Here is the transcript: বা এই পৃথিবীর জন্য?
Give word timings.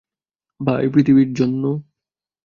বা 0.59 0.73
এই 0.81 0.89
পৃথিবীর 0.89 1.29
জন্য? 1.33 1.63